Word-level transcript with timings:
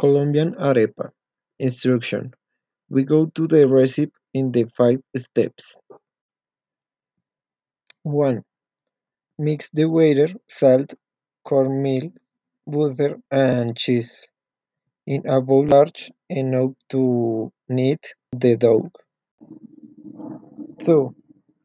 Colombian 0.00 0.54
arepa. 0.56 1.12
Instruction. 1.60 2.34
We 2.90 3.04
go 3.04 3.26
to 3.36 3.46
the 3.46 3.68
recipe 3.68 4.12
in 4.34 4.52
the 4.52 4.64
five 4.76 5.00
steps. 5.16 5.78
1. 8.04 8.44
Mix 9.38 9.70
the 9.70 9.86
water, 9.86 10.28
salt, 10.48 10.94
cornmeal, 11.44 12.12
butter, 12.66 13.20
and 13.30 13.76
cheese 13.76 14.26
in 15.06 15.26
a 15.28 15.40
bowl 15.40 15.66
large 15.66 16.10
enough 16.30 16.72
to 16.90 17.52
knead 17.68 18.00
the 18.32 18.56
dough. 18.56 18.90
2. 20.84 21.14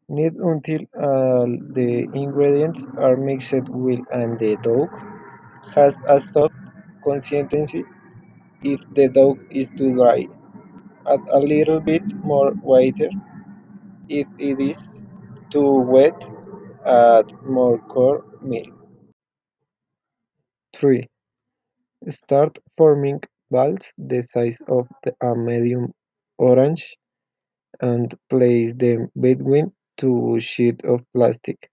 Knead 0.09 0.36
until 0.36 0.81
all 0.99 1.47
the 1.77 2.09
ingredients 2.13 2.88
are 2.97 3.17
mixed 3.17 3.70
well 3.70 4.02
and 4.11 4.39
the 4.39 4.57
dough 4.57 4.91
has 5.75 6.02
a 6.07 6.20
soft 6.20 6.55
consistency. 7.04 7.86
If 8.73 8.82
the 8.95 9.09
dough 9.09 9.39
is 9.51 9.69
too 9.71 9.92
dry, 9.96 10.28
add 11.14 11.21
a 11.32 11.39
little 11.39 11.79
bit 11.82 12.04
more 12.32 12.51
water. 12.64 13.10
If 14.10 14.28
it 14.39 14.60
is 14.60 15.04
too 15.51 15.71
wet, 15.93 16.19
add 16.86 17.32
more 17.46 17.79
cornmeal. 17.79 18.74
3. 20.75 21.07
Start 22.10 22.60
forming 22.78 23.21
balls 23.51 23.93
the 23.97 24.21
size 24.24 24.61
of 24.68 24.88
a 25.21 25.36
medium 25.36 25.91
orange 26.38 26.97
and 27.82 28.13
place 28.29 28.75
them 28.75 29.10
between 29.19 29.71
two 29.97 30.39
sheets 30.41 30.83
of 30.86 31.04
plastic. 31.13 31.69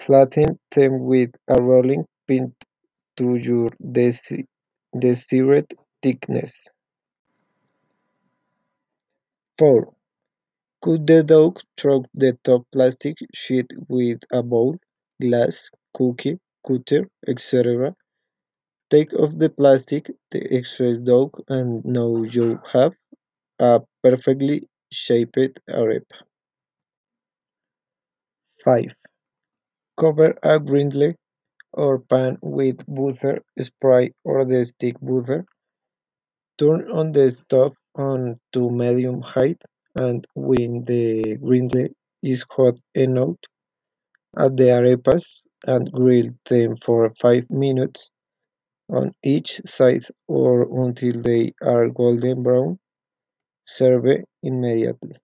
Flatten 0.00 0.58
them 0.72 1.04
with 1.06 1.30
a 1.48 1.62
rolling 1.62 2.04
pin 2.28 2.54
to 3.18 3.36
your 3.36 3.70
desired 3.92 4.46
thickness. 6.02 6.68
4. 9.58 9.92
Cut 10.84 11.06
the 11.06 11.22
dough 11.22 11.54
through 11.78 12.04
the 12.14 12.32
top 12.42 12.66
plastic 12.72 13.16
sheet 13.34 13.72
with 13.88 14.20
a 14.32 14.42
bowl, 14.42 14.78
glass, 15.20 15.70
cookie 15.94 16.38
cutter, 16.66 17.08
etc. 17.28 17.94
Take 18.90 19.14
off 19.14 19.38
the 19.38 19.48
plastic, 19.48 20.10
the 20.30 20.42
excess 20.54 20.98
dough, 20.98 21.30
and 21.48 21.84
now 21.84 22.22
you 22.24 22.60
have 22.72 22.92
a 23.58 23.80
perfectly 24.02 24.68
shaped 24.90 25.60
arepa. 25.70 26.16
5. 28.64 28.84
Cover 29.98 30.34
a 30.42 30.58
griddle 30.58 31.14
or 31.72 31.98
pan 31.98 32.38
with 32.42 32.84
butter 32.86 33.42
spray 33.60 34.12
or 34.24 34.44
the 34.44 34.64
stick 34.64 34.96
butter. 35.00 35.44
Turn 36.56 36.90
on 36.90 37.12
the 37.12 37.30
stove 37.30 37.76
on 37.94 38.40
to 38.52 38.70
medium 38.70 39.20
heat 39.20 39.60
and 39.96 40.26
when 40.34 40.82
the 40.86 41.36
griddle 41.36 41.88
is 42.22 42.46
hot 42.50 42.80
enough, 42.94 43.36
add 44.36 44.58
the 44.58 44.64
arepas 44.64 45.42
and 45.66 45.90
grill 45.90 46.28
them 46.50 46.76
for 46.84 47.14
5 47.14 47.48
minutes 47.50 48.10
on 48.88 49.12
each 49.24 49.60
side 49.66 50.04
or 50.28 50.86
until 50.86 51.12
they 51.22 51.54
are 51.62 51.88
golden 51.88 52.42
brown. 52.42 52.78
Serve 53.66 54.24
immediately. 54.42 55.16